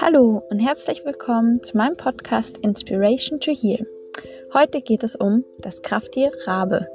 Hallo 0.00 0.42
und 0.48 0.60
herzlich 0.60 1.04
willkommen 1.04 1.62
zu 1.62 1.76
meinem 1.76 1.94
Podcast 1.94 2.56
Inspiration 2.56 3.38
to 3.38 3.52
Heal. 3.52 3.86
Heute 4.54 4.80
geht 4.80 5.04
es 5.04 5.14
um 5.14 5.44
das 5.58 5.82
Krafttier 5.82 6.32
Rabe. 6.46 6.88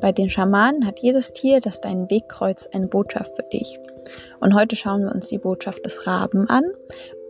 Bei 0.00 0.10
den 0.10 0.28
Schamanen 0.28 0.84
hat 0.84 0.98
jedes 0.98 1.32
Tier, 1.32 1.60
das 1.60 1.80
deinen 1.80 2.10
Weg 2.10 2.28
kreuzt, 2.28 2.74
eine 2.74 2.88
Botschaft 2.88 3.36
für 3.36 3.44
dich. 3.44 3.78
Und 4.40 4.56
heute 4.56 4.74
schauen 4.74 5.04
wir 5.04 5.14
uns 5.14 5.28
die 5.28 5.38
Botschaft 5.38 5.86
des 5.86 6.04
Raben 6.08 6.48
an, 6.48 6.64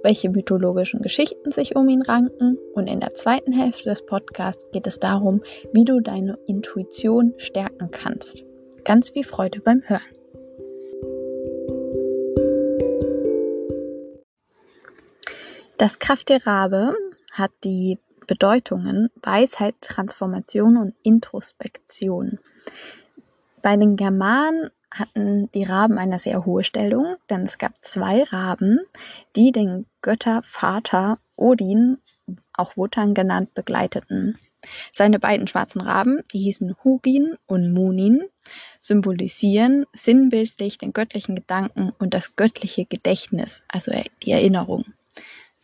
welche 0.03 0.31
mythologischen 0.31 1.03
Geschichten 1.03 1.51
sich 1.51 1.77
um 1.77 1.91
ihn 1.91 2.01
ranken. 2.01 2.57
Und 2.73 2.87
in 2.87 3.01
der 3.01 3.13
zweiten 3.13 3.53
Hälfte 3.53 3.91
des 3.91 4.07
Podcasts 4.07 4.65
geht 4.73 4.87
es 4.87 4.99
darum, 4.99 5.43
wie 5.75 5.85
du 5.85 6.01
deine 6.01 6.39
Intuition 6.47 7.35
stärken 7.37 7.91
kannst. 7.91 8.45
Ganz 8.83 9.11
viel 9.11 9.25
Freude 9.25 9.61
beim 9.61 9.83
Hören. 9.85 10.18
Das 15.79 16.01
Kraft 16.01 16.29
der 16.29 16.45
Rabe 16.45 16.97
hat 17.31 17.53
die 17.63 18.01
Bedeutungen 18.27 19.11
Weisheit, 19.23 19.77
Transformation 19.81 20.77
und 20.77 20.95
Introspektion. 21.05 22.41
Bei 23.63 23.77
den 23.77 23.95
Germanen 23.95 24.71
hatten 24.91 25.49
die 25.53 25.63
Raben 25.63 25.97
eine 25.99 26.19
sehr 26.19 26.45
hohe 26.45 26.65
Stellung, 26.65 27.15
denn 27.31 27.43
es 27.43 27.59
gab 27.59 27.75
zwei 27.83 28.25
Raben, 28.25 28.81
die 29.37 29.53
den 29.53 29.87
Göttervater 30.03 31.21
Odin, 31.37 31.99
auch 32.55 32.77
Wotan 32.77 33.15
genannt, 33.15 33.55
begleiteten. 33.55 34.37
Seine 34.91 35.21
beiden 35.21 35.47
schwarzen 35.47 35.81
Raben, 35.81 36.23
die 36.33 36.41
hießen 36.41 36.75
Hugin 36.83 37.37
und 37.47 37.73
Munin, 37.73 38.23
symbolisieren 38.81 39.87
sinnbildlich 39.93 40.77
den 40.77 40.93
göttlichen 40.93 41.37
Gedanken 41.37 41.93
und 42.01 42.15
das 42.15 42.35
göttliche 42.35 42.85
Gedächtnis, 42.85 43.63
also 43.69 43.93
die 44.25 44.33
Erinnerung. 44.33 44.85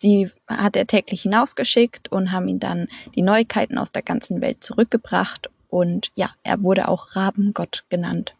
Die 0.05 0.30
hat 0.47 0.77
er 0.77 0.86
täglich 0.86 1.22
hinausgeschickt 1.22 2.12
und 2.12 2.30
haben 2.30 2.47
ihn 2.47 2.60
dann 2.60 2.88
die 3.14 3.22
Neuigkeiten 3.22 3.78
aus 3.78 3.91
der 3.91 4.02
ganzen 4.02 4.41
Welt 4.41 4.62
zurückgebracht. 4.62 5.50
Und 5.69 6.12
ja, 6.14 6.30
er 6.42 6.62
wurde 6.62 6.88
auch 6.88 7.16
Rabengott 7.16 7.84
genannt. 7.88 8.34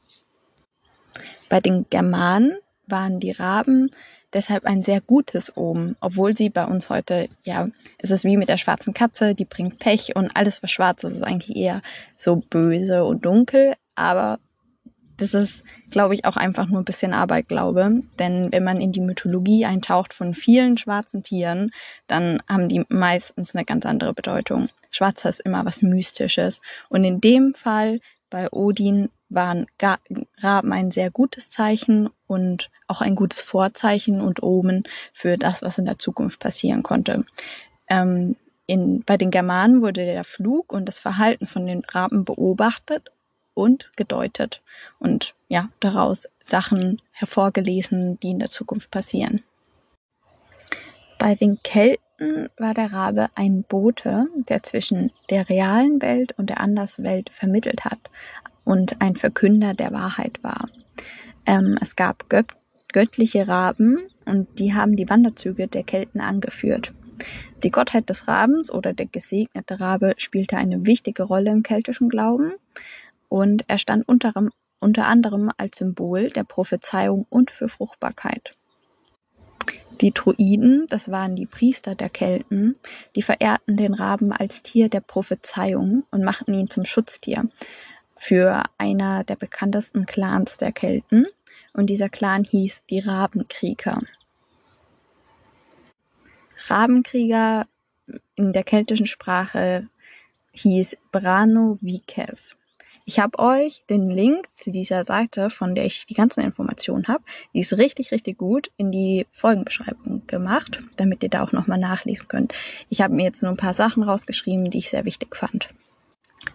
Bei 1.49 1.61
den 1.61 1.87
Germanen 1.91 2.59
waren 2.87 3.19
die 3.19 3.31
Raben 3.31 3.91
deshalb 4.35 4.67
ein 4.67 4.83
sehr 4.83 5.01
gutes 5.01 5.57
Omen, 5.57 5.97
obwohl 6.01 6.37
sie 6.37 6.51
bei 6.51 6.67
uns 6.67 6.91
heute, 6.91 7.29
ja, 7.45 7.67
es 7.99 8.11
ist 8.11 8.25
wie 8.25 8.37
mit 8.37 8.49
der 8.49 8.57
schwarzen 8.57 8.93
Katze, 8.93 9.35
die 9.35 9.45
bringt 9.45 9.79
Pech 9.79 10.17
und 10.17 10.37
alles, 10.37 10.63
was 10.63 10.71
schwarz 10.71 11.05
ist, 11.05 11.15
ist 11.15 11.23
eigentlich 11.23 11.57
eher 11.57 11.81
so 12.17 12.37
böse 12.37 13.05
und 13.05 13.25
dunkel. 13.25 13.75
Aber 13.95 14.39
das 15.17 15.35
ist, 15.35 15.63
glaube 15.91 16.15
ich, 16.15 16.25
auch 16.25 16.37
einfach 16.37 16.69
nur 16.69 16.81
ein 16.81 16.85
bisschen 16.85 17.13
Arbeit, 17.13 17.49
glaube. 17.49 18.01
Denn 18.19 18.51
wenn 18.53 18.65
man 18.65 18.81
in 18.81 18.93
die 18.93 19.01
Mythologie 19.01 19.65
eintaucht 19.65 20.13
von 20.13 20.35
vielen 20.35 20.77
schwarzen 20.77 21.23
Tieren, 21.23 21.71
dann 22.07 22.43
haben 22.49 22.69
die 22.69 22.85
meistens 22.89 23.55
eine 23.55 23.65
ganz 23.65 23.87
andere 23.87 24.13
Bedeutung. 24.13 24.69
Schwarz 24.91 25.25
ist 25.25 25.41
immer 25.41 25.65
was 25.65 25.83
Mystisches. 25.83 26.61
Und 26.89 27.05
in 27.05 27.21
dem 27.21 27.55
Fall 27.55 28.01
bei 28.31 28.51
Odin 28.51 29.11
waren 29.29 29.67
Raben 30.39 30.73
ein 30.73 30.91
sehr 30.91 31.11
gutes 31.11 31.51
Zeichen 31.51 32.09
und 32.27 32.71
auch 32.89 33.01
ein 33.01 33.15
gutes 33.15 33.41
Vorzeichen 33.41 34.21
und 34.21 34.43
Omen 34.43 34.85
für 35.13 35.39
das, 35.39 35.63
was 35.63 35.79
in 35.79 35.87
der 35.87 35.99
Zukunft 35.99 36.41
passieren 36.41 36.83
konnte. 36.83 37.25
Ähm, 37.89 38.37
in, 38.67 39.03
bei 39.05 39.17
den 39.17 39.31
Germanen 39.31 39.83
wurde 39.83 40.05
der 40.05 40.25
Flug 40.25 40.73
und 40.73 40.87
das 40.87 40.99
Verhalten 40.99 41.47
von 41.47 41.67
den 41.67 41.85
Raben 41.85 42.25
beobachtet 42.25 43.11
und 43.55 43.91
gedeutet 43.97 44.63
und 44.99 45.35
ja, 45.49 45.71
daraus 45.81 46.29
Sachen 46.43 47.01
hervorgelesen, 47.13 48.19
die 48.21 48.31
in 48.31 48.39
der 48.39 48.51
Zukunft 48.51 48.91
passieren. 48.91 49.43
Bei 51.19 51.35
den 51.35 51.59
Kelten 51.63 52.49
war 52.59 52.75
der 52.75 52.93
Rabe 52.93 53.29
ein 53.35 53.63
Bote, 53.63 54.27
der 54.49 54.63
zwischen 54.63 55.11
der 55.31 55.49
realen 55.49 56.03
Welt 56.03 56.33
und 56.37 56.51
der 56.51 56.61
Anderswelt 56.61 57.31
vermittelt 57.31 57.85
hat 57.85 57.99
und 58.65 59.01
ein 59.01 59.17
Verkünder 59.17 59.75
der 59.75 59.93
Wahrheit 59.93 60.43
war. 60.43 60.69
Ähm, 61.47 61.79
es 61.81 61.97
gab 61.97 62.29
gött 62.29 62.53
göttliche 62.93 63.49
Raben 63.49 63.99
und 64.25 64.61
die 64.61 64.73
haben 64.73 64.95
die 64.95 65.09
Wanderzüge 65.09 65.67
der 65.67 65.83
Kelten 65.83 66.21
angeführt. 66.21 66.93
Die 67.65 67.71
Gottheit 67.71 68.09
des 68.09 68.29
Rabens 68.29 68.71
oder 68.71 68.93
der 68.93 69.07
gesegnete 69.07 69.81
Rabe 69.81 70.15
spielte 70.17 70.57
eine 70.57 70.87
wichtige 70.87 71.25
Rolle 71.25 71.51
im 71.51 71.63
keltischen 71.63 72.09
Glauben 72.09 72.53
und 73.35 73.65
er 73.67 73.79
stand 73.79 74.09
unter, 74.09 74.33
anderem 74.81 75.51
als 75.57 75.79
Symbol 75.79 76.31
der 76.31 76.45
Prophezeiung 76.45 77.27
und 77.29 77.51
für 77.51 77.69
Fruchtbarkeit. 77.69 78.55
Die 80.01 80.13
Druiden, 80.13 80.87
das 80.89 81.11
waren 81.11 81.35
die 81.35 81.47
Priester 81.47 81.97
der 81.97 82.11
Kelten, 82.11 82.77
die 83.17 83.23
verehrten 83.23 83.77
den 83.77 83.93
Raben 83.93 84.31
als 84.31 84.63
Tier 84.63 84.89
der 84.89 85.01
Prophezeiung 85.01 86.05
und 86.13 86.23
machten 86.23 86.55
ihn 86.55 86.71
zum 86.71 86.85
Schutztier 86.85 87.51
für 88.17 88.63
einer 88.79 89.25
der 89.25 89.35
bekanntesten 89.35 90.07
Clans 90.07 90.57
der 90.57 90.71
Kelten. 90.71 91.27
Und 91.73 91.91
dieser 91.91 92.09
Clan 92.09 92.45
hieß 92.45 92.85
die 92.89 93.01
Rabenkrieger. 93.01 94.01
Rabenkrieger 96.69 97.67
in 98.37 98.53
der 98.53 98.63
keltischen 98.63 99.07
Sprache 99.07 99.89
hieß 100.53 100.97
Brano 101.11 101.79
Vikes. 101.81 102.57
Ich 103.07 103.19
habe 103.19 103.39
euch 103.39 103.85
den 103.91 104.09
Link 104.09 104.49
zu 104.55 104.71
dieser 104.71 105.05
Seite, 105.05 105.51
von 105.51 105.75
der 105.75 105.85
ich 105.85 106.07
die 106.07 106.15
ganzen 106.15 106.41
Informationen 106.41 107.07
habe, 107.07 107.23
die 107.53 107.61
ist 107.61 107.77
richtig, 107.77 108.13
richtig 108.13 108.39
gut, 108.39 108.71
in 108.79 108.91
die 108.91 109.27
Folgenbeschreibung 109.31 110.27
gemacht, 110.27 110.81
damit 110.97 111.23
ihr 111.23 111.29
da 111.29 111.45
auch 111.45 111.53
nochmal 111.53 111.79
nachlesen 111.79 112.29
könnt. 112.29 112.55
Ich 112.89 113.03
habe 113.03 113.15
mir 113.15 113.25
jetzt 113.25 113.43
nur 113.43 113.53
ein 113.53 113.59
paar 113.59 113.75
Sachen 113.75 114.03
rausgeschrieben, 114.03 114.71
die 114.71 114.79
ich 114.79 114.89
sehr 114.89 115.05
wichtig 115.05 115.37
fand. 115.37 115.69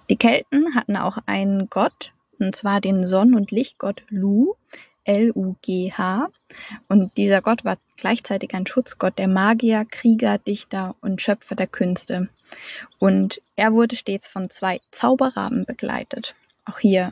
Die 0.10 0.18
Kelten 0.18 0.74
hatten 0.74 0.98
auch 0.98 1.20
einen 1.28 1.70
Gott, 1.70 2.14
und 2.40 2.56
zwar 2.56 2.81
den 2.81 3.06
Sonn- 3.06 3.36
und 3.36 3.52
Lichtgott 3.52 4.02
Lu, 4.10 4.56
L-U-G-H. 5.04 6.30
Und 6.88 7.18
dieser 7.18 7.42
Gott 7.42 7.64
war 7.64 7.78
gleichzeitig 7.98 8.54
ein 8.56 8.66
Schutzgott 8.66 9.18
der 9.20 9.28
Magier, 9.28 9.86
Krieger, 9.86 10.40
Dichter 10.40 10.96
und 11.02 11.22
Schöpfer 11.22 11.56
der 11.56 11.68
Künste. 11.68 12.30
Und 13.00 13.42
er 13.56 13.74
wurde 13.74 13.96
stets 13.96 14.28
von 14.28 14.50
zwei 14.50 14.81
Zauberraben 14.92 15.66
begleitet. 15.66 16.36
Auch 16.69 16.78
hier 16.78 17.12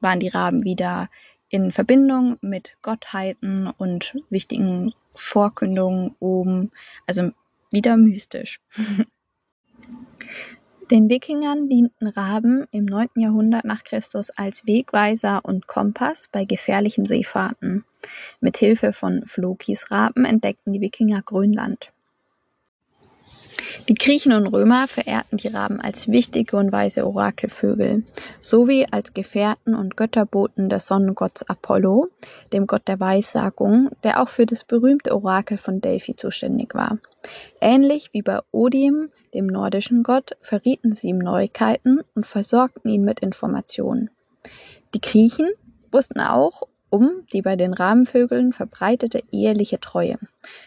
waren 0.00 0.20
die 0.20 0.28
Raben 0.28 0.62
wieder 0.62 1.10
in 1.48 1.72
Verbindung 1.72 2.38
mit 2.40 2.72
Gottheiten 2.82 3.66
und 3.76 4.14
wichtigen 4.30 4.94
Vorkündungen 5.12 6.14
oben, 6.20 6.70
also 7.06 7.30
wieder 7.72 7.96
mystisch. 7.96 8.60
Den 10.90 11.08
Wikingern 11.08 11.68
dienten 11.68 12.06
Raben 12.06 12.66
im 12.70 12.84
9. 12.84 13.08
Jahrhundert 13.16 13.64
nach 13.64 13.82
Christus 13.82 14.30
als 14.30 14.66
Wegweiser 14.66 15.40
und 15.44 15.66
Kompass 15.66 16.28
bei 16.30 16.44
gefährlichen 16.44 17.04
Seefahrten. 17.04 17.84
Mit 18.40 18.58
Hilfe 18.58 18.92
von 18.92 19.26
Flokis 19.26 19.90
Raben 19.90 20.24
entdeckten 20.24 20.72
die 20.72 20.80
Wikinger 20.80 21.22
Grönland. 21.22 21.91
Die 23.88 23.94
Griechen 23.94 24.32
und 24.32 24.46
Römer 24.46 24.88
verehrten 24.88 25.36
die 25.36 25.48
Raben 25.48 25.80
als 25.80 26.08
wichtige 26.08 26.56
und 26.56 26.72
weise 26.72 27.06
Orakelvögel, 27.06 28.04
sowie 28.40 28.86
als 28.90 29.14
Gefährten 29.14 29.74
und 29.74 29.96
Götterboten 29.96 30.68
des 30.68 30.86
Sonnengotts 30.86 31.42
Apollo, 31.48 32.08
dem 32.52 32.66
Gott 32.66 32.88
der 32.88 33.00
Weissagung, 33.00 33.90
der 34.02 34.22
auch 34.22 34.28
für 34.28 34.46
das 34.46 34.64
berühmte 34.64 35.14
Orakel 35.14 35.56
von 35.58 35.80
Delphi 35.80 36.16
zuständig 36.16 36.74
war. 36.74 36.98
Ähnlich 37.60 38.10
wie 38.12 38.22
bei 38.22 38.40
Odin, 38.50 39.10
dem 39.34 39.46
nordischen 39.46 40.02
Gott, 40.02 40.36
verrieten 40.40 40.94
sie 40.94 41.08
ihm 41.08 41.18
Neuigkeiten 41.18 42.00
und 42.14 42.26
versorgten 42.26 42.90
ihn 42.90 43.04
mit 43.04 43.20
Informationen. 43.20 44.10
Die 44.94 45.00
Griechen 45.00 45.48
wussten 45.90 46.20
auch 46.20 46.62
um 46.90 47.24
die 47.32 47.40
bei 47.40 47.56
den 47.56 47.72
Rabenvögeln 47.72 48.52
verbreitete 48.52 49.22
eheliche 49.30 49.80
Treue. 49.80 50.18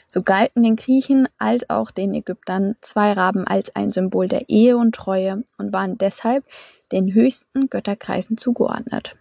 So 0.07 0.21
galten 0.21 0.63
den 0.63 0.75
Griechen 0.75 1.27
als 1.37 1.69
auch 1.69 1.91
den 1.91 2.13
Ägyptern 2.13 2.75
zwei 2.81 3.13
Raben 3.13 3.45
als 3.47 3.75
ein 3.75 3.91
Symbol 3.91 4.27
der 4.27 4.49
Ehe 4.49 4.77
und 4.77 4.95
Treue 4.95 5.43
und 5.57 5.73
waren 5.73 5.97
deshalb 5.97 6.45
den 6.91 7.13
höchsten 7.13 7.69
Götterkreisen 7.69 8.37
zugeordnet. 8.37 9.15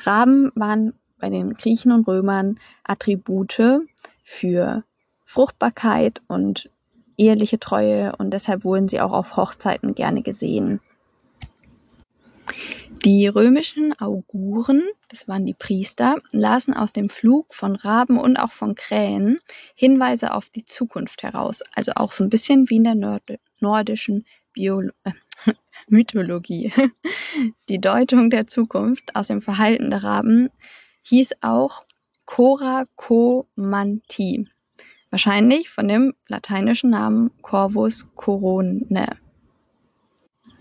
Raben 0.00 0.52
waren 0.54 0.92
bei 1.18 1.30
den 1.30 1.54
Griechen 1.54 1.92
und 1.92 2.06
Römern 2.06 2.58
Attribute 2.84 3.86
für 4.22 4.84
Fruchtbarkeit 5.24 6.20
und 6.28 6.70
eheliche 7.16 7.58
Treue 7.58 8.14
und 8.16 8.30
deshalb 8.30 8.64
wurden 8.64 8.88
sie 8.88 9.00
auch 9.00 9.12
auf 9.12 9.36
Hochzeiten 9.36 9.94
gerne 9.94 10.22
gesehen. 10.22 10.80
Die 13.06 13.26
römischen 13.28 13.98
Auguren, 14.00 14.82
das 15.06 15.28
waren 15.28 15.46
die 15.46 15.54
Priester, 15.54 16.16
lasen 16.32 16.74
aus 16.74 16.92
dem 16.92 17.08
Flug 17.08 17.54
von 17.54 17.76
Raben 17.76 18.18
und 18.18 18.36
auch 18.36 18.50
von 18.50 18.74
Krähen 18.74 19.38
Hinweise 19.76 20.34
auf 20.34 20.50
die 20.50 20.64
Zukunft 20.64 21.22
heraus. 21.22 21.62
Also 21.72 21.92
auch 21.94 22.10
so 22.10 22.24
ein 22.24 22.30
bisschen 22.30 22.68
wie 22.68 22.78
in 22.78 22.82
der 22.82 22.96
Nord 22.96 23.22
nordischen 23.60 24.26
Bio 24.52 24.82
äh, 25.04 25.12
Mythologie. 25.88 26.72
Die 27.68 27.80
Deutung 27.80 28.28
der 28.28 28.48
Zukunft 28.48 29.14
aus 29.14 29.28
dem 29.28 29.40
Verhalten 29.40 29.90
der 29.90 30.02
Raben 30.02 30.50
hieß 31.02 31.30
auch 31.42 31.84
Korakomantie. 32.24 34.48
Wahrscheinlich 35.10 35.70
von 35.70 35.86
dem 35.86 36.12
lateinischen 36.26 36.90
Namen 36.90 37.30
Corvus 37.40 38.04
corone 38.16 39.16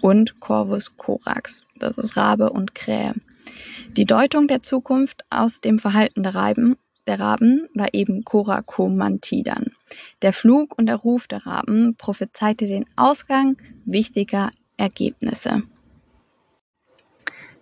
und 0.01 0.39
Corvus 0.39 0.97
corax. 0.97 1.63
Das 1.80 1.97
ist 1.97 2.18
Rabe 2.18 2.50
und 2.50 2.75
Krähe. 2.75 3.13
Die 3.97 4.06
Deutung 4.06 4.47
der 4.47 4.63
Zukunft 4.63 5.24
aus 5.30 5.62
dem 5.62 5.80
Verhalten 5.80 6.24
der 6.24 6.36
Raben, 6.36 6.77
der 7.07 7.19
Raben 7.19 7.69
war 7.75 7.94
eben 7.94 8.24
Coracomantidan. 8.24 9.71
Der 10.21 10.33
Flug 10.33 10.77
und 10.77 10.88
der 10.88 10.95
Ruf 10.95 11.27
der 11.27 11.45
Raben 11.45 11.95
prophezeite 11.97 12.65
den 12.65 12.86
Ausgang 12.95 13.57
wichtiger 13.86 14.51
Ergebnisse. 14.77 15.62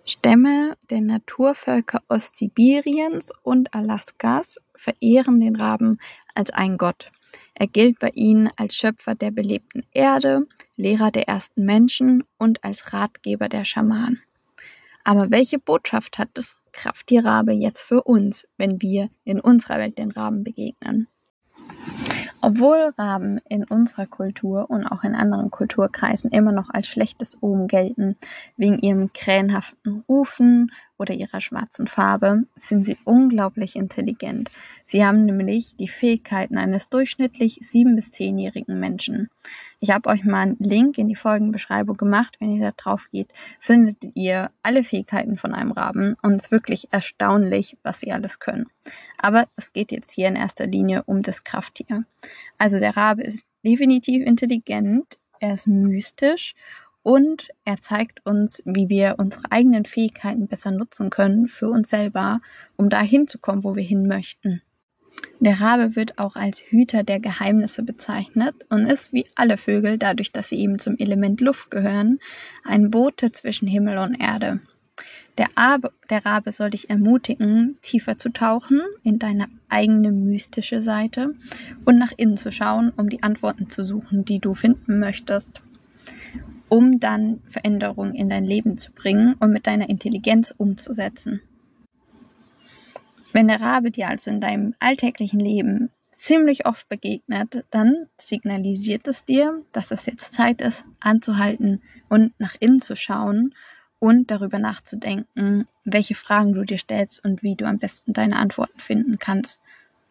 Stämme 0.06 0.76
der 0.90 1.00
Naturvölker 1.00 2.02
Ostsibiriens 2.08 3.32
und 3.42 3.74
Alaskas 3.74 4.58
verehren 4.74 5.40
den 5.40 5.56
Raben 5.56 5.98
als 6.34 6.50
einen 6.50 6.76
Gott. 6.76 7.10
Er 7.54 7.66
gilt 7.66 7.98
bei 7.98 8.10
ihnen 8.14 8.50
als 8.56 8.74
Schöpfer 8.74 9.14
der 9.14 9.30
belebten 9.30 9.84
Erde, 9.92 10.46
Lehrer 10.76 11.10
der 11.10 11.28
ersten 11.28 11.64
Menschen 11.64 12.24
und 12.38 12.64
als 12.64 12.92
Ratgeber 12.92 13.48
der 13.48 13.64
Schamanen. 13.64 14.20
Aber 15.04 15.30
welche 15.30 15.58
Botschaft 15.58 16.18
hat 16.18 16.30
das 16.34 16.62
Krafttierrabe 16.72 17.52
jetzt 17.52 17.82
für 17.82 18.02
uns, 18.02 18.48
wenn 18.56 18.80
wir 18.80 19.10
in 19.24 19.38
unserer 19.38 19.78
Welt 19.78 19.98
den 19.98 20.10
Raben 20.10 20.44
begegnen? 20.44 21.08
Obwohl 22.40 22.92
Raben 22.98 23.40
in 23.48 23.64
unserer 23.64 24.06
Kultur 24.06 24.68
und 24.68 24.86
auch 24.86 25.02
in 25.04 25.14
anderen 25.14 25.50
Kulturkreisen 25.50 26.30
immer 26.30 26.52
noch 26.52 26.68
als 26.70 26.86
schlechtes 26.86 27.38
Omen 27.40 27.68
gelten, 27.68 28.16
wegen 28.56 28.78
ihrem 28.78 29.12
krähenhaften 29.12 30.04
Rufen 30.08 30.70
oder 31.04 31.14
ihrer 31.14 31.40
schwarzen 31.42 31.86
Farbe, 31.86 32.44
sind 32.58 32.84
sie 32.84 32.96
unglaublich 33.04 33.76
intelligent. 33.76 34.50
Sie 34.84 35.04
haben 35.04 35.26
nämlich 35.26 35.76
die 35.76 35.88
Fähigkeiten 35.88 36.56
eines 36.56 36.88
durchschnittlich 36.88 37.58
sieben- 37.60 37.94
bis 37.94 38.10
zehnjährigen 38.10 38.80
Menschen. 38.80 39.28
Ich 39.80 39.90
habe 39.90 40.08
euch 40.08 40.24
mal 40.24 40.40
einen 40.40 40.56
Link 40.60 40.96
in 40.96 41.08
die 41.08 41.14
Folgenbeschreibung 41.14 41.98
gemacht. 41.98 42.36
Wenn 42.40 42.56
ihr 42.56 42.62
da 42.62 42.70
drauf 42.70 43.08
geht, 43.12 43.28
findet 43.58 43.98
ihr 44.14 44.50
alle 44.62 44.82
Fähigkeiten 44.82 45.36
von 45.36 45.52
einem 45.54 45.72
Raben 45.72 46.16
und 46.22 46.36
es 46.36 46.44
ist 46.44 46.52
wirklich 46.52 46.88
erstaunlich, 46.90 47.76
was 47.82 48.00
sie 48.00 48.10
alles 48.10 48.38
können. 48.38 48.66
Aber 49.18 49.46
es 49.56 49.74
geht 49.74 49.92
jetzt 49.92 50.10
hier 50.10 50.28
in 50.28 50.36
erster 50.36 50.66
Linie 50.66 51.02
um 51.04 51.20
das 51.20 51.44
Krafttier. 51.44 52.04
Also 52.56 52.78
der 52.78 52.96
Rabe 52.96 53.22
ist 53.22 53.46
definitiv 53.62 54.24
intelligent, 54.24 55.18
er 55.38 55.52
ist 55.52 55.66
mystisch 55.66 56.54
und 57.04 57.50
er 57.64 57.80
zeigt 57.80 58.24
uns, 58.26 58.62
wie 58.64 58.88
wir 58.88 59.16
unsere 59.18 59.52
eigenen 59.52 59.84
Fähigkeiten 59.84 60.48
besser 60.48 60.72
nutzen 60.72 61.10
können 61.10 61.46
für 61.46 61.68
uns 61.68 61.90
selber, 61.90 62.40
um 62.76 62.88
dahin 62.88 63.28
zu 63.28 63.38
kommen, 63.38 63.62
wo 63.62 63.76
wir 63.76 63.84
hin 63.84 64.08
möchten. 64.08 64.62
Der 65.38 65.60
Rabe 65.60 65.94
wird 65.96 66.18
auch 66.18 66.34
als 66.34 66.60
Hüter 66.60 67.04
der 67.04 67.20
Geheimnisse 67.20 67.82
bezeichnet 67.82 68.54
und 68.70 68.86
ist 68.86 69.12
wie 69.12 69.26
alle 69.34 69.58
Vögel, 69.58 69.98
dadurch, 69.98 70.32
dass 70.32 70.48
sie 70.48 70.58
eben 70.58 70.78
zum 70.78 70.96
Element 70.98 71.40
Luft 71.42 71.70
gehören, 71.70 72.18
ein 72.64 72.90
Bote 72.90 73.30
zwischen 73.30 73.68
Himmel 73.68 73.98
und 73.98 74.14
Erde. 74.14 74.60
Der, 75.36 75.48
Abe, 75.56 75.92
der 76.08 76.24
Rabe 76.24 76.52
soll 76.52 76.70
dich 76.70 76.88
ermutigen, 76.88 77.76
tiefer 77.82 78.16
zu 78.16 78.30
tauchen 78.30 78.80
in 79.02 79.18
deine 79.18 79.48
eigene 79.68 80.10
mystische 80.10 80.80
Seite 80.80 81.34
und 81.84 81.98
nach 81.98 82.12
innen 82.16 82.38
zu 82.38 82.50
schauen, 82.50 82.92
um 82.96 83.10
die 83.10 83.22
Antworten 83.22 83.68
zu 83.68 83.84
suchen, 83.84 84.24
die 84.24 84.38
du 84.38 84.54
finden 84.54 84.98
möchtest, 84.98 85.60
um 86.68 87.00
dann 87.00 87.40
Veränderungen 87.48 88.14
in 88.14 88.28
dein 88.28 88.44
Leben 88.44 88.78
zu 88.78 88.92
bringen 88.92 89.34
und 89.40 89.52
mit 89.52 89.66
deiner 89.66 89.88
Intelligenz 89.88 90.54
umzusetzen. 90.56 91.40
Wenn 93.32 93.48
der 93.48 93.60
Rabe 93.60 93.90
dir 93.90 94.08
also 94.08 94.30
in 94.30 94.40
deinem 94.40 94.74
alltäglichen 94.78 95.40
Leben 95.40 95.90
ziemlich 96.12 96.66
oft 96.66 96.88
begegnet, 96.88 97.64
dann 97.70 98.06
signalisiert 98.16 99.08
es 99.08 99.24
dir, 99.24 99.62
dass 99.72 99.90
es 99.90 100.06
jetzt 100.06 100.32
Zeit 100.32 100.60
ist, 100.60 100.84
anzuhalten 101.00 101.82
und 102.08 102.32
nach 102.38 102.54
innen 102.60 102.80
zu 102.80 102.96
schauen 102.96 103.54
und 103.98 104.30
darüber 104.30 104.58
nachzudenken, 104.58 105.66
welche 105.84 106.14
Fragen 106.14 106.52
du 106.52 106.64
dir 106.64 106.78
stellst 106.78 107.24
und 107.24 107.42
wie 107.42 107.56
du 107.56 107.66
am 107.66 107.78
besten 107.78 108.12
deine 108.12 108.36
Antworten 108.36 108.78
finden 108.78 109.18
kannst 109.18 109.60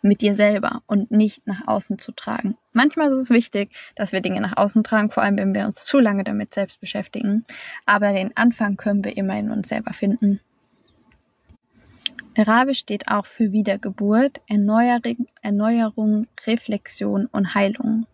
mit 0.03 0.21
dir 0.21 0.35
selber 0.35 0.81
und 0.85 1.11
nicht 1.11 1.47
nach 1.47 1.67
außen 1.67 1.97
zu 1.97 2.11
tragen. 2.11 2.57
Manchmal 2.73 3.11
ist 3.11 3.17
es 3.17 3.29
wichtig, 3.29 3.71
dass 3.95 4.11
wir 4.11 4.21
Dinge 4.21 4.41
nach 4.41 4.57
außen 4.57 4.83
tragen, 4.83 5.09
vor 5.09 5.23
allem 5.23 5.38
wenn 5.38 5.55
wir 5.55 5.65
uns 5.65 5.85
zu 5.85 6.00
lange 6.00 6.23
damit 6.23 6.53
selbst 6.53 6.79
beschäftigen. 6.81 7.45
Aber 7.85 8.11
den 8.11 8.35
Anfang 8.35 8.77
können 8.77 9.03
wir 9.03 9.17
immer 9.17 9.38
in 9.39 9.50
uns 9.50 9.69
selber 9.69 9.94
finden. 9.94 10.39
Der 12.35 12.47
Rabe 12.47 12.73
steht 12.73 13.07
auch 13.09 13.25
für 13.25 13.51
Wiedergeburt, 13.51 14.41
Erneuerung, 14.47 16.27
Reflexion 16.47 17.27
und 17.27 17.53
Heilung. 17.53 18.06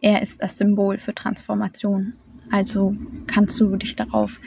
Er 0.00 0.22
ist 0.22 0.42
das 0.42 0.58
Symbol 0.58 0.98
für 0.98 1.14
Transformation. 1.14 2.14
Also 2.50 2.94
kannst 3.26 3.58
du 3.60 3.76
dich 3.76 3.96
darauf 3.96 4.40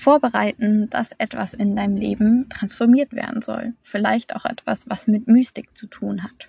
vorbereiten, 0.00 0.90
dass 0.90 1.12
etwas 1.12 1.54
in 1.54 1.76
deinem 1.76 1.96
Leben 1.96 2.48
transformiert 2.48 3.12
werden 3.12 3.42
soll. 3.42 3.74
Vielleicht 3.82 4.34
auch 4.34 4.44
etwas, 4.44 4.88
was 4.88 5.06
mit 5.06 5.28
Mystik 5.28 5.76
zu 5.76 5.86
tun 5.86 6.22
hat. 6.22 6.48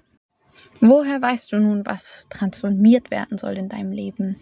Woher 0.79 1.21
weißt 1.21 1.51
du 1.51 1.57
nun, 1.57 1.85
was 1.85 2.27
transformiert 2.29 3.11
werden 3.11 3.37
soll 3.37 3.57
in 3.57 3.69
deinem 3.69 3.91
Leben? 3.91 4.37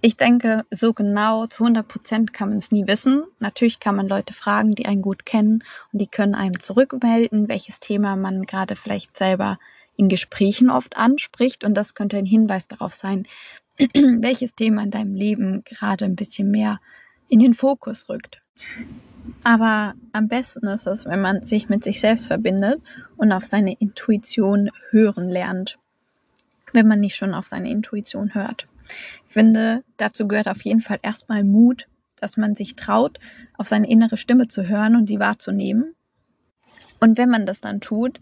Ich 0.00 0.16
denke, 0.16 0.64
so 0.70 0.92
genau 0.92 1.46
zu 1.46 1.64
100 1.64 1.88
Prozent 1.88 2.32
kann 2.32 2.50
man 2.50 2.58
es 2.58 2.70
nie 2.70 2.86
wissen. 2.86 3.24
Natürlich 3.40 3.80
kann 3.80 3.96
man 3.96 4.06
Leute 4.06 4.34
fragen, 4.34 4.72
die 4.72 4.86
einen 4.86 5.02
gut 5.02 5.26
kennen 5.26 5.64
und 5.92 6.00
die 6.00 6.06
können 6.06 6.34
einem 6.34 6.60
zurückmelden, 6.60 7.48
welches 7.48 7.80
Thema 7.80 8.14
man 8.14 8.44
gerade 8.44 8.76
vielleicht 8.76 9.16
selber 9.16 9.58
in 9.96 10.08
Gesprächen 10.08 10.70
oft 10.70 10.96
anspricht 10.96 11.64
und 11.64 11.74
das 11.74 11.94
könnte 11.94 12.18
ein 12.18 12.26
Hinweis 12.26 12.68
darauf 12.68 12.92
sein, 12.92 13.26
welches 13.78 14.54
Thema 14.54 14.82
in 14.82 14.90
deinem 14.90 15.14
Leben 15.14 15.64
gerade 15.64 16.04
ein 16.04 16.14
bisschen 16.14 16.50
mehr 16.50 16.80
in 17.28 17.38
den 17.38 17.54
Fokus 17.54 18.08
rückt. 18.08 18.40
Aber 19.42 19.94
am 20.12 20.28
besten 20.28 20.66
ist 20.66 20.86
es, 20.86 21.06
wenn 21.06 21.20
man 21.20 21.42
sich 21.42 21.68
mit 21.68 21.84
sich 21.84 22.00
selbst 22.00 22.26
verbindet 22.26 22.80
und 23.16 23.32
auf 23.32 23.44
seine 23.44 23.74
Intuition 23.74 24.70
hören 24.90 25.28
lernt, 25.28 25.78
wenn 26.72 26.86
man 26.86 27.00
nicht 27.00 27.16
schon 27.16 27.34
auf 27.34 27.46
seine 27.46 27.70
Intuition 27.70 28.34
hört. 28.34 28.66
Ich 29.26 29.32
finde, 29.32 29.82
dazu 29.96 30.28
gehört 30.28 30.48
auf 30.48 30.62
jeden 30.62 30.80
Fall 30.80 30.98
erstmal 31.02 31.42
Mut, 31.42 31.88
dass 32.20 32.36
man 32.36 32.54
sich 32.54 32.76
traut, 32.76 33.18
auf 33.58 33.68
seine 33.68 33.88
innere 33.90 34.16
Stimme 34.16 34.48
zu 34.48 34.68
hören 34.68 34.96
und 34.96 35.06
sie 35.06 35.18
wahrzunehmen. 35.18 35.94
Und 37.00 37.18
wenn 37.18 37.28
man 37.28 37.46
das 37.46 37.60
dann 37.60 37.80
tut, 37.80 38.20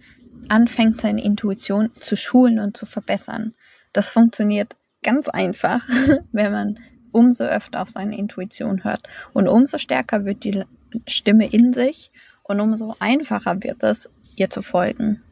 anfängt 0.48 1.00
seine 1.00 1.23
Intuition 1.23 1.90
zu 2.00 2.16
schulen 2.16 2.58
und 2.58 2.76
zu 2.76 2.87
verbessern. 2.87 3.54
Das 3.92 4.11
funktioniert 4.11 4.75
ganz 5.02 5.28
einfach, 5.28 5.87
wenn 6.32 6.52
man 6.52 6.78
umso 7.14 7.44
öfter 7.44 7.80
auf 7.80 7.88
seine 7.88 8.18
Intuition 8.18 8.85
hört. 8.85 9.09
Und 9.33 9.49
umso 9.49 9.78
stärker 9.78 10.25
wird 10.25 10.44
die 10.44 10.64
Stimme 11.06 11.47
in 11.47 11.73
sich 11.73 12.11
und 12.42 12.61
umso 12.61 12.94
einfacher 12.99 13.62
wird 13.62 13.83
es, 13.83 14.11
ihr 14.37 14.50
zu 14.50 14.62
folgen. 14.62 15.23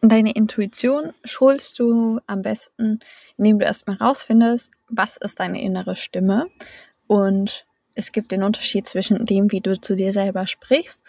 Deine 0.00 0.34
Intuition 0.34 1.12
schulst 1.24 1.78
du 1.78 2.20
am 2.26 2.42
besten, 2.42 3.00
indem 3.36 3.58
du 3.58 3.64
erstmal 3.64 3.96
rausfindest, 3.96 4.70
was 4.88 5.16
ist 5.16 5.40
deine 5.40 5.62
innere 5.62 5.96
Stimme. 5.96 6.46
Und 7.06 7.66
es 7.94 8.12
gibt 8.12 8.32
den 8.32 8.42
Unterschied 8.42 8.86
zwischen 8.88 9.24
dem, 9.24 9.50
wie 9.52 9.60
du 9.60 9.80
zu 9.80 9.96
dir 9.96 10.12
selber 10.12 10.46
sprichst 10.46 11.02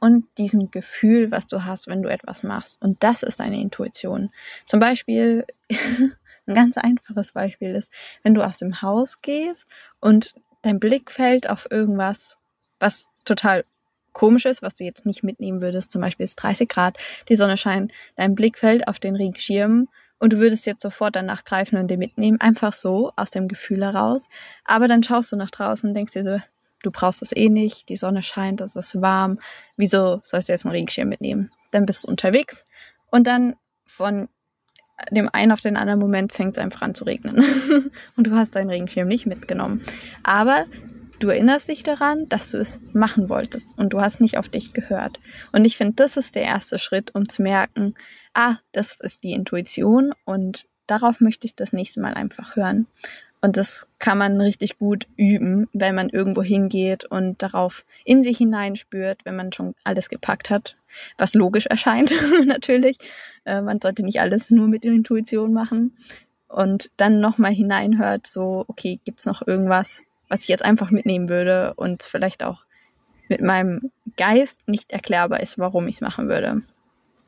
und 0.00 0.24
diesem 0.38 0.70
Gefühl, 0.70 1.30
was 1.30 1.46
du 1.46 1.64
hast, 1.64 1.88
wenn 1.88 2.02
du 2.02 2.08
etwas 2.08 2.42
machst. 2.42 2.80
Und 2.80 3.02
das 3.02 3.22
ist 3.22 3.40
deine 3.40 3.60
Intuition. 3.60 4.30
Zum 4.64 4.80
Beispiel, 4.80 5.44
ein 6.48 6.54
ganz 6.54 6.76
einfaches 6.76 7.32
Beispiel 7.32 7.74
ist, 7.74 7.90
wenn 8.22 8.34
du 8.34 8.42
aus 8.42 8.56
dem 8.56 8.82
Haus 8.82 9.20
gehst 9.20 9.66
und 10.00 10.34
dein 10.62 10.80
Blick 10.80 11.10
fällt 11.10 11.48
auf 11.48 11.70
irgendwas, 11.70 12.36
was 12.80 13.10
total 13.24 13.64
komisch 14.12 14.46
ist, 14.46 14.62
was 14.62 14.74
du 14.74 14.84
jetzt 14.84 15.06
nicht 15.06 15.22
mitnehmen 15.22 15.60
würdest, 15.60 15.92
zum 15.92 16.00
Beispiel 16.00 16.24
ist 16.24 16.36
30 16.36 16.68
Grad, 16.68 16.98
die 17.28 17.36
Sonne 17.36 17.56
scheint, 17.56 17.92
dein 18.16 18.34
Blick 18.34 18.58
fällt 18.58 18.88
auf 18.88 18.98
den 18.98 19.14
Regenschirm 19.14 19.88
und 20.18 20.32
du 20.32 20.38
würdest 20.38 20.66
jetzt 20.66 20.82
sofort 20.82 21.14
danach 21.14 21.44
greifen 21.44 21.78
und 21.78 21.88
den 21.88 22.00
mitnehmen, 22.00 22.40
einfach 22.40 22.72
so 22.72 23.12
aus 23.14 23.30
dem 23.30 23.46
Gefühl 23.46 23.84
heraus. 23.84 24.28
Aber 24.64 24.88
dann 24.88 25.02
schaust 25.02 25.30
du 25.30 25.36
nach 25.36 25.50
draußen 25.50 25.88
und 25.88 25.94
denkst 25.94 26.12
dir 26.12 26.24
so, 26.24 26.38
du 26.82 26.90
brauchst 26.90 27.22
es 27.22 27.34
eh 27.34 27.48
nicht, 27.48 27.88
die 27.88 27.96
Sonne 27.96 28.22
scheint, 28.22 28.60
es 28.60 28.74
ist 28.74 29.00
warm, 29.00 29.38
wieso 29.76 30.20
sollst 30.24 30.48
du 30.48 30.52
jetzt 30.52 30.64
einen 30.64 30.74
Regenschirm 30.74 31.08
mitnehmen? 31.08 31.52
Dann 31.70 31.86
bist 31.86 32.04
du 32.04 32.08
unterwegs 32.08 32.64
und 33.10 33.26
dann 33.26 33.54
von 33.86 34.28
dem 35.10 35.28
einen 35.32 35.52
auf 35.52 35.60
den 35.60 35.76
anderen 35.76 36.00
Moment 36.00 36.32
fängt 36.32 36.56
es 36.56 36.62
einfach 36.62 36.82
an 36.82 36.94
zu 36.94 37.04
regnen. 37.04 37.44
und 38.16 38.26
du 38.26 38.32
hast 38.32 38.56
deinen 38.56 38.70
Regenschirm 38.70 39.08
nicht 39.08 39.26
mitgenommen. 39.26 39.82
Aber 40.22 40.66
du 41.18 41.28
erinnerst 41.28 41.68
dich 41.68 41.82
daran, 41.82 42.28
dass 42.28 42.50
du 42.50 42.58
es 42.58 42.78
machen 42.92 43.28
wolltest 43.28 43.78
und 43.78 43.92
du 43.92 44.00
hast 44.00 44.20
nicht 44.20 44.38
auf 44.38 44.48
dich 44.48 44.72
gehört. 44.72 45.18
Und 45.52 45.64
ich 45.64 45.76
finde, 45.76 45.94
das 45.94 46.16
ist 46.16 46.34
der 46.34 46.42
erste 46.42 46.78
Schritt, 46.78 47.14
um 47.14 47.28
zu 47.28 47.42
merken, 47.42 47.94
ah, 48.34 48.56
das 48.72 48.96
ist 49.00 49.24
die 49.24 49.32
Intuition 49.32 50.12
und 50.24 50.66
darauf 50.86 51.20
möchte 51.20 51.46
ich 51.46 51.54
das 51.54 51.72
nächste 51.72 52.00
Mal 52.00 52.14
einfach 52.14 52.56
hören. 52.56 52.86
Und 53.40 53.56
das 53.56 53.86
kann 53.98 54.18
man 54.18 54.40
richtig 54.40 54.78
gut 54.78 55.06
üben, 55.16 55.68
wenn 55.72 55.94
man 55.94 56.08
irgendwo 56.08 56.42
hingeht 56.42 57.04
und 57.04 57.40
darauf 57.40 57.84
in 58.04 58.20
sich 58.22 58.38
hineinspürt, 58.38 59.24
wenn 59.24 59.36
man 59.36 59.52
schon 59.52 59.74
alles 59.84 60.08
gepackt 60.08 60.50
hat, 60.50 60.76
was 61.18 61.34
logisch 61.34 61.66
erscheint 61.66 62.12
natürlich. 62.46 62.98
Äh, 63.44 63.60
man 63.60 63.80
sollte 63.80 64.02
nicht 64.04 64.20
alles 64.20 64.50
nur 64.50 64.66
mit 64.66 64.84
Intuition 64.84 65.52
machen. 65.52 65.96
Und 66.48 66.90
dann 66.96 67.20
nochmal 67.20 67.52
hineinhört, 67.52 68.26
so, 68.26 68.64
okay, 68.68 68.98
gibt's 69.04 69.26
noch 69.26 69.46
irgendwas, 69.46 70.02
was 70.28 70.40
ich 70.40 70.48
jetzt 70.48 70.64
einfach 70.64 70.90
mitnehmen 70.90 71.28
würde 71.28 71.74
und 71.74 72.02
vielleicht 72.02 72.42
auch 72.42 72.64
mit 73.28 73.42
meinem 73.42 73.92
Geist 74.16 74.66
nicht 74.66 74.90
erklärbar 74.90 75.40
ist, 75.40 75.58
warum 75.58 75.86
ich 75.86 75.96
es 75.96 76.00
machen 76.00 76.28
würde. 76.28 76.62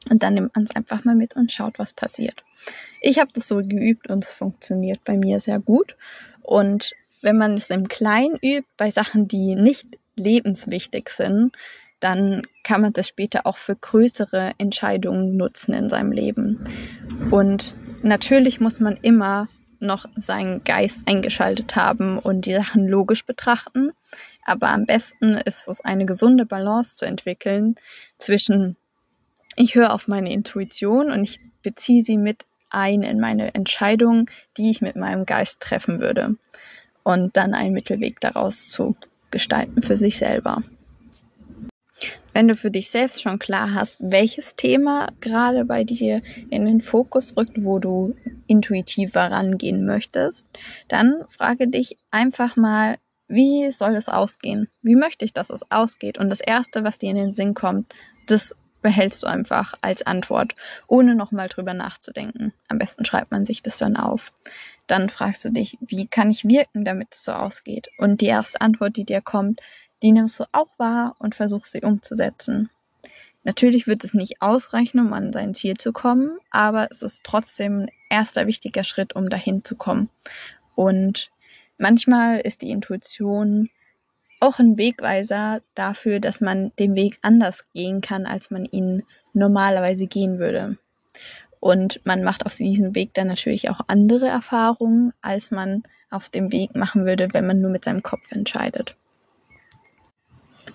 Und 0.09 0.23
dann 0.23 0.35
nimmt 0.35 0.54
man 0.57 0.64
es 0.64 0.75
einfach 0.75 1.04
mal 1.04 1.14
mit 1.14 1.37
und 1.37 1.52
schaut, 1.52 1.78
was 1.78 1.92
passiert. 1.92 2.42
Ich 3.00 3.19
habe 3.19 3.30
das 3.35 3.47
so 3.47 3.57
geübt 3.57 4.09
und 4.09 4.25
es 4.25 4.35
funktioniert 4.35 5.04
bei 5.04 5.16
mir 5.16 5.40
sehr 5.40 5.61
gut. 5.61 5.97
Und 6.42 6.92
wenn 7.23 7.37
man 7.37 7.54
es 7.54 7.71
im 7.71 7.88
Kleinen 7.88 8.37
übt, 8.37 8.69
bei 8.76 8.90
Sachen, 8.90 9.28
die 9.28 9.54
nicht 9.54 9.87
lebenswichtig 10.16 11.11
sind, 11.11 11.54
dann 12.00 12.42
kann 12.64 12.80
man 12.80 12.95
das 12.95 13.09
später 13.09 13.47
auch 13.47 13.59
für 13.59 13.76
größere 13.76 14.52
Entscheidungen 14.57 15.37
nutzen 15.37 15.75
in 15.75 15.88
seinem 15.90 16.12
Leben. 16.12 16.64
Und 17.30 17.75
natürlich 18.02 18.59
muss 18.59 18.80
man 18.80 18.97
immer 18.97 19.49
noch 19.80 20.07
seinen 20.16 20.64
Geist 20.64 20.99
eingeschaltet 21.07 21.76
haben 21.76 22.19
und 22.19 22.47
die 22.47 22.54
Sachen 22.54 22.87
logisch 22.87 23.25
betrachten. 23.25 23.92
Aber 24.45 24.69
am 24.69 24.87
besten 24.87 25.35
ist 25.35 25.69
es, 25.69 25.80
eine 25.80 26.07
gesunde 26.07 26.47
Balance 26.47 26.97
zu 26.97 27.07
entwickeln 27.07 27.76
zwischen 28.19 28.76
ich 29.61 29.75
höre 29.75 29.93
auf 29.93 30.09
meine 30.09 30.33
Intuition 30.33 31.11
und 31.11 31.23
ich 31.23 31.38
beziehe 31.62 32.02
sie 32.02 32.17
mit 32.17 32.47
ein 32.71 33.02
in 33.02 33.21
meine 33.21 33.55
Entscheidungen, 33.55 34.26
die 34.57 34.71
ich 34.71 34.81
mit 34.81 34.97
meinem 34.97 35.26
Geist 35.26 35.61
treffen 35.61 36.00
würde. 36.00 36.37
Und 37.02 37.37
dann 37.37 37.55
einen 37.55 37.75
Mittelweg 37.75 38.21
daraus 38.21 38.69
zu 38.69 38.97
gestalten 39.31 39.83
für 39.83 39.97
sich 39.97 40.17
selber. 40.17 40.62
Wenn 42.33 42.49
du 42.49 42.55
für 42.55 42.71
dich 42.71 42.90
selbst 42.90 43.21
schon 43.21 43.38
klar 43.38 43.75
hast, 43.75 44.00
welches 44.00 44.57
Thema 44.57 45.09
gerade 45.21 45.64
bei 45.64 45.85
dir 45.85 46.23
in 46.49 46.64
den 46.64 46.81
Fokus 46.81 47.37
rückt, 47.37 47.62
wo 47.62 47.79
du 47.79 48.14
intuitiver 48.47 49.31
rangehen 49.31 49.85
möchtest, 49.85 50.49
dann 50.88 51.25
frage 51.29 51.69
dich 51.69 51.99
einfach 52.11 52.57
mal, 52.57 52.97
wie 53.29 53.71
soll 53.71 53.95
es 53.95 54.09
ausgehen? 54.09 54.69
Wie 54.81 54.97
möchte 54.97 55.25
ich, 55.25 55.33
dass 55.33 55.50
es 55.50 55.71
ausgeht? 55.71 56.19
Und 56.19 56.31
das 56.31 56.40
Erste, 56.40 56.83
was 56.83 56.99
dir 56.99 57.11
in 57.11 57.17
den 57.17 57.35
Sinn 57.35 57.55
kommt, 57.55 57.93
das 58.26 58.57
behältst 58.82 59.22
du 59.22 59.26
einfach 59.26 59.75
als 59.80 60.02
Antwort, 60.02 60.54
ohne 60.87 61.14
nochmal 61.14 61.49
drüber 61.49 61.75
nachzudenken. 61.75 62.52
Am 62.68 62.78
besten 62.78 63.04
schreibt 63.04 63.30
man 63.30 63.44
sich 63.44 63.62
das 63.62 63.78
dann 63.78 63.96
auf. 63.96 64.32
Dann 64.87 65.08
fragst 65.08 65.44
du 65.44 65.50
dich, 65.50 65.78
wie 65.80 66.06
kann 66.06 66.30
ich 66.30 66.44
wirken, 66.44 66.84
damit 66.84 67.08
es 67.12 67.25
so 67.25 67.32
ausgeht? 67.32 67.90
Und 67.99 68.20
die 68.20 68.26
erste 68.26 68.60
Antwort, 68.60 68.96
die 68.96 69.04
dir 69.04 69.20
kommt, 69.20 69.60
die 70.02 70.12
nimmst 70.12 70.40
du 70.40 70.44
auch 70.52 70.78
wahr 70.78 71.14
und 71.18 71.34
versuchst 71.34 71.72
sie 71.72 71.82
umzusetzen. 71.82 72.70
Natürlich 73.42 73.87
wird 73.87 74.04
es 74.04 74.14
nicht 74.14 74.42
ausreichen, 74.42 75.00
um 75.00 75.12
an 75.12 75.32
sein 75.32 75.54
Ziel 75.54 75.76
zu 75.76 75.92
kommen, 75.92 76.38
aber 76.50 76.88
es 76.90 77.02
ist 77.02 77.25
trotzdem 77.25 77.82
ein 77.82 77.90
erster 78.10 78.46
wichtiger 78.46 78.84
Schritt, 78.84 79.14
um 79.14 79.30
dahin 79.30 79.64
zu 79.64 79.76
kommen. 79.76 80.10
Und 80.75 81.30
manchmal 81.78 82.40
ist 82.40 82.60
die 82.62 82.70
Intuition 82.70 83.70
auch 84.40 84.59
ein 84.59 84.78
Wegweiser 84.78 85.61
dafür, 85.75 86.18
dass 86.18 86.40
man 86.40 86.73
den 86.78 86.94
Weg 86.94 87.18
anders 87.23 87.64
gehen 87.73 88.00
kann, 88.00 88.26
als 88.26 88.50
man 88.50 88.64
ihn 88.64 89.04
normalerweise 89.32 90.06
gehen 90.06 90.38
würde. 90.38 90.76
Und 91.61 92.00
man 92.04 92.25
macht 92.25 92.47
auf 92.47 92.54
diesem 92.54 92.94
Weg 92.94 93.12
dann 93.14 93.26
natürlich 93.26 93.68
auch 93.68 93.80
andere 93.87 94.28
Erfahrungen, 94.28 95.12
als 95.20 95.50
man 95.50 95.82
auf 96.11 96.30
dem 96.30 96.52
Weg 96.52 96.75
machen 96.75 97.04
würde, 97.06 97.28
wenn 97.32 97.47
man 97.47 97.61
nur 97.61 97.70
mit 97.70 97.85
seinem 97.85 98.02
Kopf 98.02 98.32
entscheidet. 98.32 98.97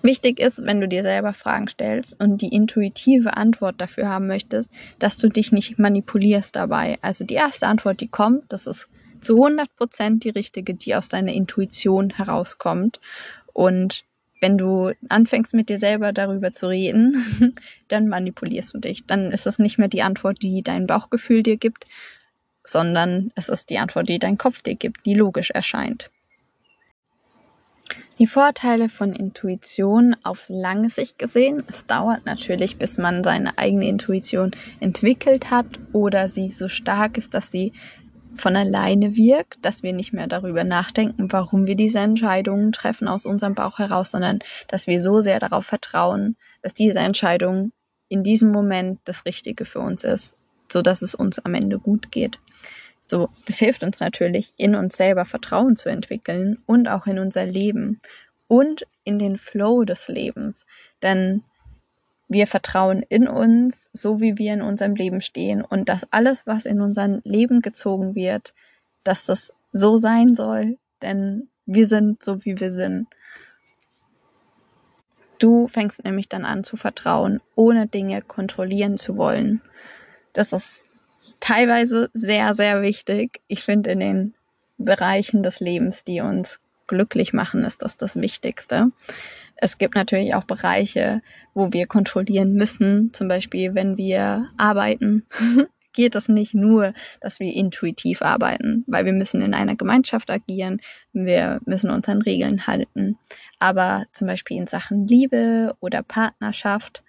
Wichtig 0.02 0.40
ist, 0.40 0.64
wenn 0.64 0.80
du 0.80 0.88
dir 0.88 1.02
selber 1.02 1.32
Fragen 1.32 1.68
stellst 1.68 2.20
und 2.20 2.40
die 2.42 2.54
intuitive 2.54 3.36
Antwort 3.36 3.80
dafür 3.80 4.08
haben 4.08 4.26
möchtest, 4.26 4.70
dass 4.98 5.16
du 5.16 5.28
dich 5.28 5.52
nicht 5.52 5.78
manipulierst 5.78 6.54
dabei. 6.54 6.98
Also 7.02 7.24
die 7.24 7.34
erste 7.34 7.66
Antwort, 7.66 8.00
die 8.00 8.08
kommt, 8.08 8.52
das 8.52 8.66
ist 8.66 8.88
zu 9.20 9.34
100 9.36 9.74
Prozent 9.76 10.24
die 10.24 10.30
richtige, 10.30 10.74
die 10.74 10.94
aus 10.94 11.08
deiner 11.08 11.32
Intuition 11.32 12.10
herauskommt. 12.10 13.00
Und 13.56 14.04
wenn 14.42 14.58
du 14.58 14.92
anfängst 15.08 15.54
mit 15.54 15.70
dir 15.70 15.78
selber 15.78 16.12
darüber 16.12 16.52
zu 16.52 16.68
reden, 16.68 17.54
dann 17.88 18.06
manipulierst 18.06 18.74
du 18.74 18.78
dich. 18.78 19.06
Dann 19.06 19.30
ist 19.30 19.46
es 19.46 19.58
nicht 19.58 19.78
mehr 19.78 19.88
die 19.88 20.02
Antwort, 20.02 20.42
die 20.42 20.62
dein 20.62 20.86
Bauchgefühl 20.86 21.42
dir 21.42 21.56
gibt, 21.56 21.86
sondern 22.64 23.32
es 23.34 23.48
ist 23.48 23.70
die 23.70 23.78
Antwort, 23.78 24.10
die 24.10 24.18
dein 24.18 24.36
Kopf 24.36 24.60
dir 24.60 24.74
gibt, 24.74 25.06
die 25.06 25.14
logisch 25.14 25.52
erscheint. 25.52 26.10
Die 28.18 28.26
Vorteile 28.26 28.90
von 28.90 29.14
Intuition 29.14 30.14
auf 30.22 30.44
lange 30.48 30.90
Sicht 30.90 31.18
gesehen, 31.18 31.64
es 31.66 31.86
dauert 31.86 32.26
natürlich, 32.26 32.76
bis 32.76 32.98
man 32.98 33.24
seine 33.24 33.56
eigene 33.56 33.88
Intuition 33.88 34.50
entwickelt 34.80 35.50
hat 35.50 35.66
oder 35.94 36.28
sie 36.28 36.50
so 36.50 36.68
stark 36.68 37.16
ist, 37.16 37.32
dass 37.32 37.50
sie 37.50 37.72
von 38.36 38.56
alleine 38.56 39.16
wirkt, 39.16 39.64
dass 39.64 39.82
wir 39.82 39.92
nicht 39.92 40.12
mehr 40.12 40.26
darüber 40.26 40.64
nachdenken, 40.64 41.32
warum 41.32 41.66
wir 41.66 41.74
diese 41.74 41.98
Entscheidungen 41.98 42.72
treffen 42.72 43.08
aus 43.08 43.26
unserem 43.26 43.54
Bauch 43.54 43.78
heraus, 43.78 44.10
sondern 44.10 44.40
dass 44.68 44.86
wir 44.86 45.00
so 45.00 45.20
sehr 45.20 45.40
darauf 45.40 45.66
vertrauen, 45.66 46.36
dass 46.62 46.74
diese 46.74 46.98
Entscheidung 46.98 47.72
in 48.08 48.22
diesem 48.22 48.50
Moment 48.50 49.00
das 49.04 49.24
Richtige 49.24 49.64
für 49.64 49.80
uns 49.80 50.04
ist, 50.04 50.36
so 50.70 50.82
dass 50.82 51.02
es 51.02 51.14
uns 51.14 51.38
am 51.38 51.54
Ende 51.54 51.78
gut 51.78 52.10
geht. 52.10 52.38
So, 53.06 53.28
das 53.46 53.58
hilft 53.58 53.84
uns 53.84 54.00
natürlich, 54.00 54.52
in 54.56 54.74
uns 54.74 54.96
selber 54.96 55.24
Vertrauen 55.24 55.76
zu 55.76 55.88
entwickeln 55.88 56.58
und 56.66 56.88
auch 56.88 57.06
in 57.06 57.18
unser 57.18 57.46
Leben 57.46 58.00
und 58.48 58.86
in 59.04 59.18
den 59.18 59.38
Flow 59.38 59.84
des 59.84 60.08
Lebens. 60.08 60.66
Denn 61.02 61.42
wir 62.28 62.46
vertrauen 62.46 63.02
in 63.08 63.28
uns, 63.28 63.88
so 63.92 64.20
wie 64.20 64.38
wir 64.38 64.52
in 64.52 64.62
unserem 64.62 64.94
Leben 64.94 65.20
stehen 65.20 65.62
und 65.62 65.88
dass 65.88 66.12
alles, 66.12 66.46
was 66.46 66.64
in 66.64 66.80
unser 66.80 67.20
Leben 67.24 67.60
gezogen 67.60 68.14
wird, 68.14 68.54
dass 69.04 69.26
das 69.26 69.52
so 69.72 69.98
sein 69.98 70.34
soll, 70.34 70.78
denn 71.02 71.48
wir 71.66 71.86
sind 71.86 72.24
so, 72.24 72.44
wie 72.44 72.58
wir 72.58 72.72
sind. 72.72 73.06
Du 75.38 75.68
fängst 75.68 76.02
nämlich 76.04 76.28
dann 76.28 76.44
an 76.44 76.64
zu 76.64 76.76
vertrauen, 76.76 77.40
ohne 77.54 77.86
Dinge 77.86 78.22
kontrollieren 78.22 78.96
zu 78.96 79.16
wollen. 79.16 79.60
Das 80.32 80.52
ist 80.52 80.82
teilweise 81.40 82.10
sehr, 82.14 82.54
sehr 82.54 82.82
wichtig. 82.82 83.40
Ich 83.46 83.62
finde, 83.62 83.90
in 83.90 84.00
den 84.00 84.34
Bereichen 84.78 85.42
des 85.42 85.60
Lebens, 85.60 86.04
die 86.04 86.20
uns 86.20 86.60
glücklich 86.86 87.32
machen, 87.32 87.64
ist 87.64 87.82
das 87.82 87.96
das 87.96 88.16
Wichtigste. 88.16 88.90
Es 89.56 89.78
gibt 89.78 89.94
natürlich 89.94 90.34
auch 90.34 90.44
Bereiche, 90.44 91.22
wo 91.54 91.72
wir 91.72 91.86
kontrollieren 91.86 92.52
müssen. 92.52 93.12
Zum 93.12 93.28
Beispiel, 93.28 93.74
wenn 93.74 93.96
wir 93.96 94.50
arbeiten, 94.56 95.26
geht 95.94 96.14
es 96.14 96.28
nicht 96.28 96.54
nur, 96.54 96.92
dass 97.20 97.40
wir 97.40 97.52
intuitiv 97.54 98.20
arbeiten, 98.20 98.84
weil 98.86 99.06
wir 99.06 99.14
müssen 99.14 99.40
in 99.40 99.54
einer 99.54 99.76
Gemeinschaft 99.76 100.30
agieren, 100.30 100.80
wir 101.14 101.60
müssen 101.64 101.90
uns 101.90 102.08
an 102.08 102.20
Regeln 102.20 102.66
halten. 102.66 103.18
Aber 103.58 104.04
zum 104.12 104.26
Beispiel 104.28 104.58
in 104.58 104.66
Sachen 104.66 105.06
Liebe 105.06 105.74
oder 105.80 106.02
Partnerschaft, 106.02 107.02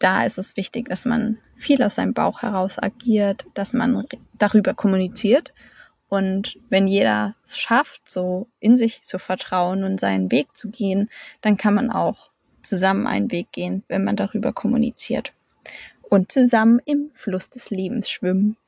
da 0.00 0.24
ist 0.24 0.36
es 0.36 0.56
wichtig, 0.56 0.88
dass 0.88 1.04
man 1.04 1.38
viel 1.54 1.80
aus 1.82 1.94
seinem 1.94 2.12
Bauch 2.12 2.42
heraus 2.42 2.76
agiert, 2.76 3.46
dass 3.54 3.72
man 3.72 4.04
darüber 4.36 4.74
kommuniziert 4.74 5.54
und 6.12 6.58
wenn 6.68 6.88
jeder 6.88 7.34
es 7.42 7.58
schafft, 7.58 8.06
so 8.06 8.46
in 8.60 8.76
sich 8.76 9.00
zu 9.00 9.18
vertrauen 9.18 9.82
und 9.82 9.98
seinen 9.98 10.30
Weg 10.30 10.54
zu 10.54 10.68
gehen, 10.68 11.08
dann 11.40 11.56
kann 11.56 11.72
man 11.72 11.90
auch 11.90 12.28
zusammen 12.62 13.06
einen 13.06 13.32
Weg 13.32 13.50
gehen, 13.50 13.82
wenn 13.88 14.04
man 14.04 14.14
darüber 14.14 14.52
kommuniziert. 14.52 15.32
Und 16.02 16.30
zusammen 16.30 16.82
im 16.84 17.08
Fluss 17.14 17.48
des 17.48 17.70
Lebens 17.70 18.10
schwimmen. 18.10 18.58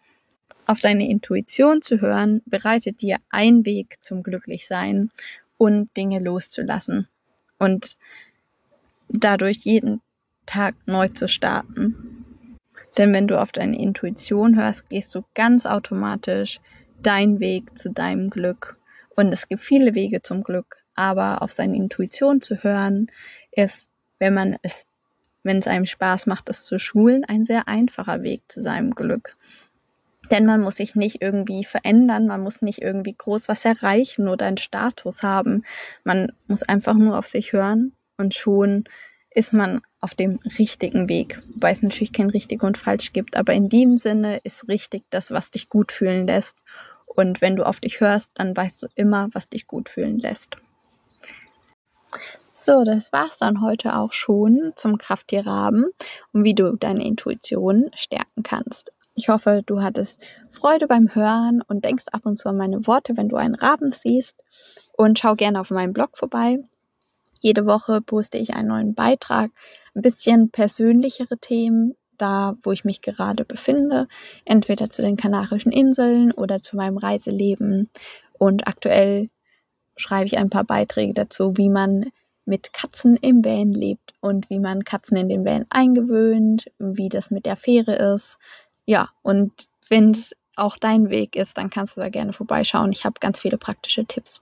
Auf 0.64 0.80
deine 0.80 1.06
Intuition 1.06 1.82
zu 1.82 2.00
hören, 2.00 2.40
bereitet 2.46 3.02
dir 3.02 3.18
ein 3.28 3.66
Weg 3.66 4.02
zum 4.02 4.22
Glücklichsein 4.22 5.10
und 5.58 5.94
Dinge 5.98 6.20
loszulassen. 6.20 7.08
Und 7.58 7.98
dadurch 9.10 9.58
jeden 9.58 10.00
Tag 10.46 10.76
neu 10.86 11.08
zu 11.08 11.28
starten. 11.28 12.24
Denn 12.96 13.12
wenn 13.12 13.26
du 13.26 13.38
auf 13.38 13.52
deine 13.52 13.78
Intuition 13.78 14.56
hörst, 14.56 14.88
gehst 14.88 15.14
du 15.14 15.24
ganz 15.34 15.66
automatisch 15.66 16.60
dein 17.02 17.40
Weg 17.40 17.76
zu 17.76 17.90
deinem 17.90 18.30
Glück. 18.30 18.78
Und 19.16 19.32
es 19.32 19.48
gibt 19.48 19.62
viele 19.62 19.94
Wege 19.94 20.22
zum 20.22 20.42
Glück, 20.42 20.76
aber 20.94 21.42
auf 21.42 21.52
seine 21.52 21.76
Intuition 21.76 22.40
zu 22.40 22.62
hören, 22.62 23.10
ist, 23.52 23.88
wenn 24.18 24.34
man 24.34 24.56
es, 24.62 24.86
wenn 25.42 25.58
es 25.58 25.66
einem 25.66 25.86
Spaß 25.86 26.26
macht, 26.26 26.48
es 26.48 26.64
zu 26.64 26.78
schulen, 26.78 27.24
ein 27.24 27.44
sehr 27.44 27.68
einfacher 27.68 28.22
Weg 28.22 28.42
zu 28.48 28.62
seinem 28.62 28.94
Glück. 28.94 29.36
Denn 30.30 30.46
man 30.46 30.62
muss 30.62 30.76
sich 30.76 30.94
nicht 30.94 31.20
irgendwie 31.20 31.64
verändern, 31.64 32.26
man 32.26 32.40
muss 32.40 32.62
nicht 32.62 32.80
irgendwie 32.80 33.14
groß 33.16 33.48
was 33.48 33.64
erreichen 33.64 34.28
oder 34.28 34.46
einen 34.46 34.56
Status 34.56 35.22
haben. 35.22 35.64
Man 36.02 36.32
muss 36.46 36.62
einfach 36.62 36.94
nur 36.94 37.18
auf 37.18 37.26
sich 37.26 37.52
hören 37.52 37.92
und 38.16 38.34
schon 38.34 38.84
ist 39.34 39.52
man 39.52 39.82
auf 40.00 40.14
dem 40.14 40.38
richtigen 40.58 41.08
Weg. 41.08 41.42
Wobei 41.54 41.72
es 41.72 41.82
natürlich 41.82 42.12
kein 42.12 42.30
richtig 42.30 42.62
und 42.62 42.78
falsch 42.78 43.12
gibt, 43.12 43.36
aber 43.36 43.52
in 43.52 43.68
dem 43.68 43.96
Sinne 43.96 44.38
ist 44.44 44.68
richtig 44.68 45.02
das, 45.10 45.30
was 45.32 45.50
dich 45.50 45.68
gut 45.68 45.92
fühlen 45.92 46.26
lässt 46.26 46.56
Und 47.06 47.40
wenn 47.40 47.56
du 47.56 47.64
auf 47.64 47.80
dich 47.80 48.00
hörst, 48.00 48.30
dann 48.34 48.56
weißt 48.56 48.82
du 48.82 48.86
immer, 48.94 49.28
was 49.32 49.48
dich 49.48 49.66
gut 49.66 49.88
fühlen 49.88 50.18
lässt. 50.18 50.56
So, 52.52 52.84
das 52.84 53.12
war's 53.12 53.38
dann 53.38 53.60
heute 53.62 53.96
auch 53.96 54.12
schon 54.12 54.72
zum 54.76 54.98
Krafttierraben 54.98 55.86
und 56.32 56.44
wie 56.44 56.54
du 56.54 56.76
deine 56.76 57.04
Intuition 57.04 57.90
stärken 57.94 58.42
kannst. 58.42 58.90
Ich 59.14 59.28
hoffe, 59.28 59.62
du 59.66 59.82
hattest 59.82 60.24
Freude 60.50 60.86
beim 60.86 61.14
Hören 61.14 61.62
und 61.62 61.84
denkst 61.84 62.06
ab 62.12 62.26
und 62.26 62.36
zu 62.36 62.48
an 62.48 62.56
meine 62.56 62.86
Worte, 62.86 63.16
wenn 63.16 63.28
du 63.28 63.36
einen 63.36 63.54
Raben 63.54 63.90
siehst. 63.90 64.42
Und 64.96 65.18
schau 65.18 65.34
gerne 65.34 65.60
auf 65.60 65.70
meinem 65.70 65.92
Blog 65.92 66.16
vorbei. 66.16 66.58
Jede 67.44 67.66
Woche 67.66 68.00
poste 68.00 68.38
ich 68.38 68.54
einen 68.54 68.68
neuen 68.68 68.94
Beitrag, 68.94 69.50
ein 69.94 70.00
bisschen 70.00 70.48
persönlichere 70.48 71.36
Themen, 71.36 71.94
da 72.16 72.56
wo 72.62 72.72
ich 72.72 72.86
mich 72.86 73.02
gerade 73.02 73.44
befinde, 73.44 74.08
entweder 74.46 74.88
zu 74.88 75.02
den 75.02 75.18
Kanarischen 75.18 75.70
Inseln 75.70 76.32
oder 76.32 76.62
zu 76.62 76.74
meinem 76.74 76.96
Reiseleben. 76.96 77.90
Und 78.38 78.66
aktuell 78.66 79.28
schreibe 79.94 80.24
ich 80.24 80.38
ein 80.38 80.48
paar 80.48 80.64
Beiträge 80.64 81.12
dazu, 81.12 81.52
wie 81.58 81.68
man 81.68 82.06
mit 82.46 82.72
Katzen 82.72 83.14
im 83.18 83.44
Van 83.44 83.72
lebt 83.72 84.14
und 84.22 84.48
wie 84.48 84.58
man 84.58 84.82
Katzen 84.82 85.18
in 85.18 85.28
den 85.28 85.44
Van 85.44 85.66
eingewöhnt, 85.68 86.70
wie 86.78 87.10
das 87.10 87.30
mit 87.30 87.44
der 87.44 87.56
Fähre 87.56 88.14
ist. 88.14 88.38
Ja, 88.86 89.10
und 89.20 89.52
wenn 89.90 90.12
es 90.12 90.34
auch 90.56 90.78
dein 90.78 91.10
Weg 91.10 91.36
ist, 91.36 91.58
dann 91.58 91.68
kannst 91.68 91.98
du 91.98 92.00
da 92.00 92.08
gerne 92.08 92.32
vorbeischauen. 92.32 92.90
Ich 92.90 93.04
habe 93.04 93.20
ganz 93.20 93.38
viele 93.38 93.58
praktische 93.58 94.06
Tipps. 94.06 94.40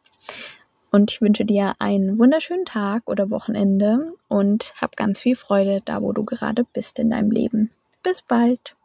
Und 0.93 1.11
ich 1.11 1.23
wünsche 1.23 1.47
dir 1.47 1.75
einen 1.79 2.19
wunderschönen 2.19 2.67
Tag 2.67 3.09
oder 3.11 3.31
Wochenende 3.31 4.13
und 4.29 4.75
hab 4.81 4.95
ganz 4.95 5.19
viel 5.19 5.37
Freude 5.37 5.81
da, 5.85 6.03
wo 6.03 6.13
du 6.13 6.25
gerade 6.25 6.65
bist 6.65 6.99
in 6.99 7.11
deinem 7.11 7.31
Leben. 7.31 7.71
Bis 8.03 8.21
bald. 8.21 8.77